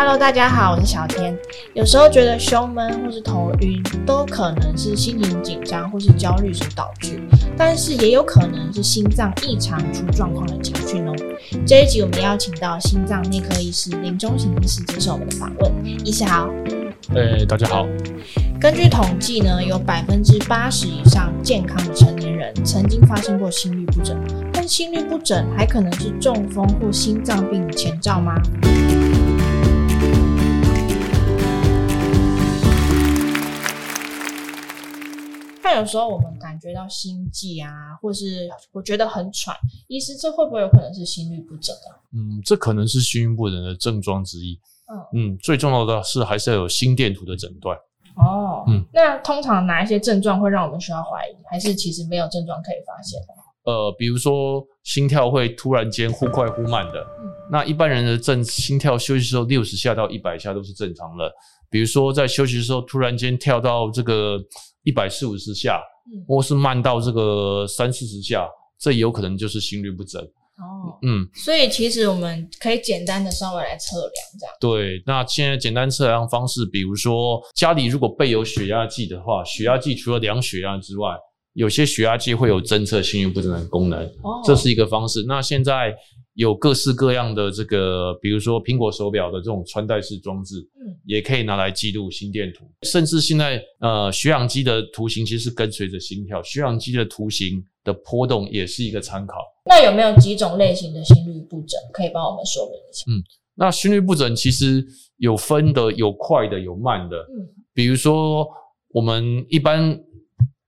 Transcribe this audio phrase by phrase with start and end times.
[0.00, 1.36] Hello，大家好，我是小天。
[1.74, 7.20] 有时候觉得胸闷或是头晕，都可能是心情紧张或是焦虑所导致，
[7.56, 11.12] 但是也有可能是心脏异常出状况的警讯哦。
[11.66, 15.72] 这一集我们邀请到心脏内科医师林中行医师接受我们的访问。
[16.06, 16.48] 医师好。
[17.16, 17.84] 哎，大家好。
[18.60, 24.16] 根据统计呢，有百分之八十以上健康的成年人曾经发生过心律不整，
[24.52, 28.40] 但心律不整还可能是中风或心脏病的前兆吗？
[35.78, 37.70] 有时候我们感觉到心悸啊，
[38.02, 41.94] 或是我觉得很喘，医师，这会不会有可能是心律不整啊？
[42.12, 44.58] 嗯，这可能是心律不整的症状之一。
[44.90, 47.76] 嗯嗯，最重要的是还是要有心电图的诊断。
[48.16, 53.20] 哦，嗯，那通常哪一些症状会让我们需要怀疑，还是其实没有症状可以发现？
[53.64, 61.30] 呃，比如说心跳会突然间忽快忽慢的，嗯，那一般人的正心跳休息时候六十下到一百下都是正常的。
[61.70, 64.40] 比如说在休息的时候突然间跳到这个。
[64.88, 65.78] 一百四五十下，
[66.26, 68.48] 或是慢到这个三四十下，
[68.80, 70.18] 这有可能就是心律不整。
[70.22, 74.54] 哦，嗯，所以其实我们可以简单的稍微来测量这样。
[74.58, 81.10] 对，那现在简单测量方式，比如说家里如果备有血压计的话，血压计除了量血压之外，
[81.52, 85.24] 有些血压计会有侦测心律不整的功能，哦，这是一个方式。
[85.28, 85.94] 那现在。
[86.38, 90.77] 有各式各样的这个，比如说苹果手表的这种穿戴式装置，嗯，
[91.08, 92.64] 也可以拿来记录心电图。
[92.82, 99.36] 甚至现在，呃，血氧机的图形其实是跟随着心跳，血氧机的图形的波动也是一个参考。
[99.64, 103.04] 那有没有几种类型的心律不整可以帮我们说明一下？
[103.08, 107.16] 嗯，那心律不整其实有分的，有快的，有慢的。
[107.16, 108.46] 嗯，比如说
[108.90, 109.98] 我们一般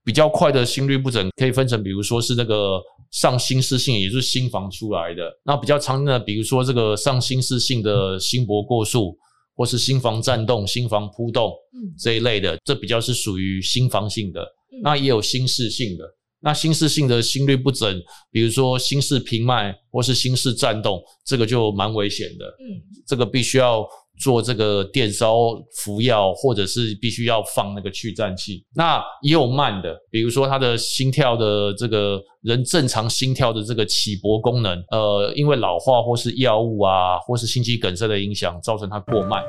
[0.03, 2.81] 比较快的心律不整可以分成，比如说是那个。
[3.11, 9.17] 上心室性，也就是心房出来的，那比较常见的，比如说这个上心室性的心搏过速，
[9.61, 14.43] 或是心房颤动、心房扑动，嗯，这一类的，这比较是属于心房性的。
[14.81, 16.03] 那也有心室性的，
[16.39, 18.01] 那心室性的心律不整，
[18.31, 22.45] 比如说心室平脉或是心室颤动，这个就蛮危险的。
[22.59, 23.87] 嗯，这个必须要。
[24.19, 25.35] 做这个电烧
[25.77, 28.63] 服药，或者是必须要放那个去颤器。
[28.75, 39.41] 那也有慢的，比如说他的心跳的这个人正常心跳的这个起搏功能，呃，因为老化或是药物啊，或是心肌梗塞的影响，造成他过慢。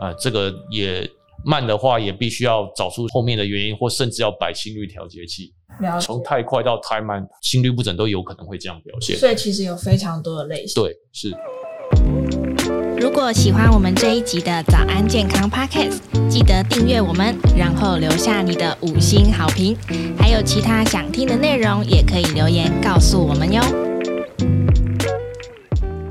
[0.00, 1.08] 啊、呃，这个也
[1.44, 5.52] 慢的话，也必须要找出后面的原因，或甚至要摆心率调节器。
[6.00, 9.16] 从太快到太慢，心率不整都有可能会这样表现。
[9.16, 10.80] 所以其实有非常多的类型。
[10.80, 11.32] 对，是。
[13.02, 15.98] 如果喜欢我们这一集的早安健康 Podcast，
[16.30, 19.76] 记得订阅我们，然后留下你的五星好评。
[20.16, 23.60] 还有其他想听的内容，也可以留言告诉我们哟。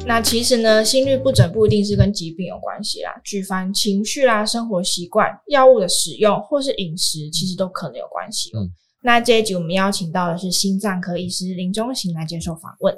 [0.06, 8.52] 那其实呢，心率不整不一定是跟疾病有关系啦，举凡情绪啦、生活习惯、药物的使用或是饮食，其实都可能有关系。
[8.54, 8.70] 嗯，
[9.04, 12.94] 那这一集我们邀请到的是心脏科医师林中行来接受访问。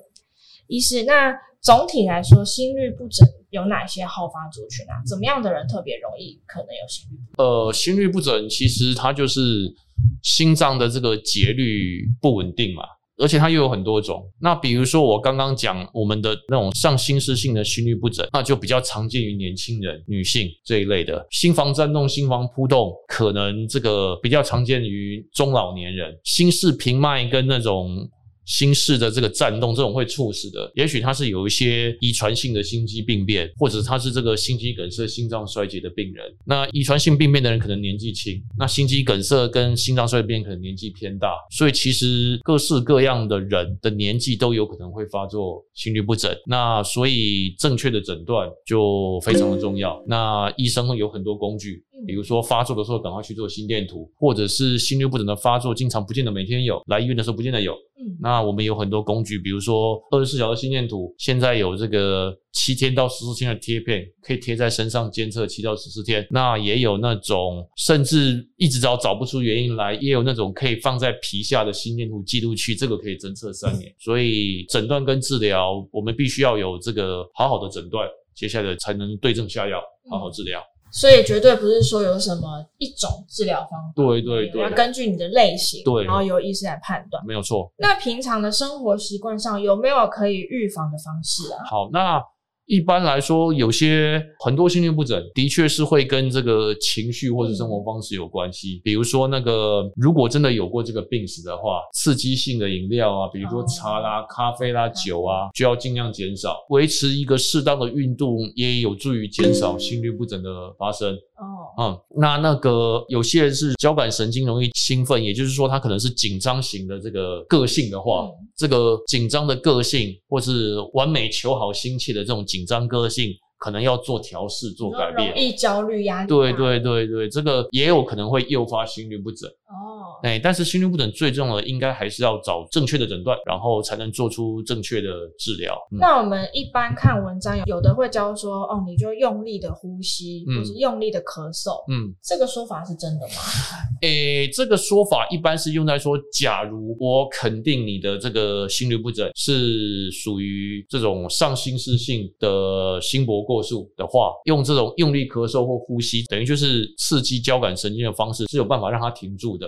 [0.65, 1.31] 医师，那
[1.63, 4.99] 总体来说，心律不整有哪些好发族群啊？
[5.07, 7.17] 怎么样的人特别容易可能有心律？
[7.37, 9.73] 呃，心律不整其实它就是
[10.21, 12.83] 心脏的这个节律不稳定嘛，
[13.17, 14.29] 而且它又有很多种。
[14.41, 21.25] 那比如说我刚刚讲我们的那种上心室性的心律不整，那就比较常见于年轻人、女性这一类的。
[21.31, 26.13] 心房颤动、心房扑动，可能这个比较常见于中老年人。
[26.25, 28.09] 心室平脉跟那种。
[28.45, 36.25] 心室的这个颤动，这种会猝死的，也许他是有一些遗传性的心肌病变，或者他是这个心肌梗塞、心脏衰竭的病人。
[36.45, 46.33] 那遗传性病变的人可能年纪轻，那心肌梗塞跟心脏衰竭可能年纪偏大，所以其实各式各样的人的年纪都有可能会发作心律不整。
[46.45, 50.03] 那所以正确的诊断就非常的重要。
[50.07, 51.83] 那医生会有很多工具。
[52.05, 57.73] 比如说发作的时候赶快去做心电图，或者是心律不整的发作，经常不见得每天有，来医院的时候不见得有。
[58.03, 66.27] 嗯，那我们有很多工具，比如说二十四小时心电图，现在有这个七天到十四天的贴片，可以贴在身上监测七到十四天。
[66.29, 73.93] 那也有那种甚至一直找找不出原因来，也有那种可以放在皮下的心电图记录器，这个可以侦测三年。
[73.99, 80.61] 所以诊断跟治疗，我们必须要有这个好好的诊断，接下来才能对症下药，好好治疗。
[80.93, 87.71] 所以绝对不是说有什么一种治疗方法，对对对，要根据你的类型，对，然后由医师来判断，没有错。
[87.77, 91.65] 那平常的生活习惯上有没有可以预防的方式啊？
[91.65, 92.23] 好，那
[92.65, 98.81] 一般来说，有些很多心律不整的确是会跟这个情绪或者生活方式有关系。
[98.83, 106.55] 比如说，那个如果真的有过这个病史的话，刺激性的饮料啊，比如说茶啦、咖啡啦、酒啊，就要尽量减少。
[106.69, 111.17] 维持一个适当的运动，也有助于减少心律不整的发生。
[111.43, 123.33] 哦，嗯，那那个有些人是交感神经容易兴奋，也就是说他可能是紧张型的这个个性的话，嗯、这个紧张的个性或是完美求好心切的这种紧张个性。
[123.59, 126.27] 可能要做调试、做改变，容易焦虑、压力。
[126.27, 129.49] 对对对对，这个也有可能会诱发心律不整。
[129.49, 129.82] 哦，
[130.23, 135.75] 哎，但是心律不整最重要的应该还是要找正确的诊断，然后才能做出正确的治疗。
[135.91, 141.83] 嗯、那我们一般看文章有有的会教说，哦，你就用力的呼吸，或是用力的咳嗽。
[141.91, 143.33] 嗯，这个说法是真的吗？
[144.01, 159.67] 哎，这个说法一般是用在说，假如我肯定你的这个心律不整是属于这种上心室性的心搏过过速的话，用这种用力咳嗽或呼吸，等于就是刺激交感神经的方式，是有办法让它停住的。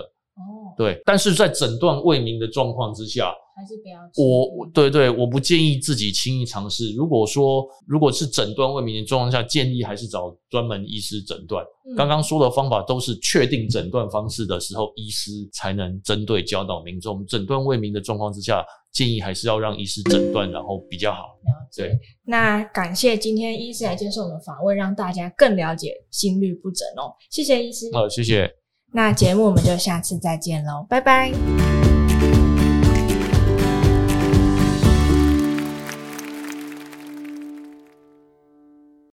[0.66, 4.00] 哦，对，但是在诊断未明的状况之下，还是不要。
[4.16, 6.92] 我，对对，我不建议自己轻易尝试。
[6.94, 11.64] 如果说如果是诊断未明的状况下，建议还是找专门医师诊断。
[11.88, 17.24] 嗯、刚刚说的方法都是确定诊断方式的时候，医师才能针对教导民众。
[17.26, 21.18] 诊断未明的状况之下，建议还是要让医师诊断，然后比较好。
[21.18, 21.68] 了。
[21.74, 27.12] 对，那感谢今天医师来接受我们访问，让大家更了解心律不整哦。
[27.30, 27.86] 谢谢医师。
[27.92, 28.65] 好，谢谢。
[28.96, 31.30] 那节目我们就下次再见喽，拜拜。